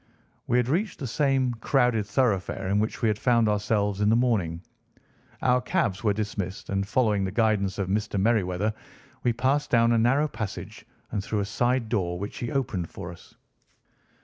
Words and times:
We 0.47 0.57
had 0.57 0.67
reached 0.67 0.97
the 0.97 1.05
same 1.05 1.53
crowded 1.53 2.07
thoroughfare 2.07 2.67
in 2.69 2.79
which 2.79 3.03
we 3.03 3.07
had 3.07 3.19
found 3.19 3.47
ourselves 3.47 4.01
in 4.01 4.09
the 4.09 4.15
morning. 4.15 4.63
Our 5.43 5.61
cabs 5.61 6.03
were 6.03 6.11
dismissed, 6.11 6.71
and, 6.71 6.87
following 6.87 7.23
the 7.23 7.31
guidance 7.31 7.77
of 7.77 7.87
Mr. 7.87 8.19
Merryweather, 8.19 8.73
we 9.21 9.31
passed 9.31 9.69
down 9.69 9.91
a 9.91 9.99
narrow 9.99 10.27
passage 10.27 10.85
and 11.11 11.23
through 11.23 11.41
a 11.41 11.45
side 11.45 11.87
door, 11.87 12.17
which 12.17 12.37
he 12.39 12.49
opened 12.51 12.89
for 12.89 13.11
us. 13.11 13.35